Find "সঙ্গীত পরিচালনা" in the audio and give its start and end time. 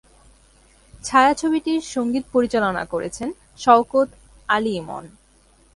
1.93-2.83